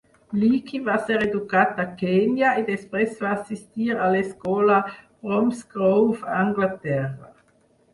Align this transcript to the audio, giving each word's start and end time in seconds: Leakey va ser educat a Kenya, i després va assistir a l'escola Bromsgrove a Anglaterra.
Leakey 0.43 0.79
va 0.87 0.95
ser 1.09 1.19
educat 1.25 1.81
a 1.83 1.85
Kenya, 1.99 2.55
i 2.63 2.65
després 2.71 3.15
va 3.27 3.37
assistir 3.37 3.93
a 3.93 4.11
l'escola 4.17 4.83
Bromsgrove 4.97 6.29
a 6.37 6.45
Anglaterra. 6.47 7.37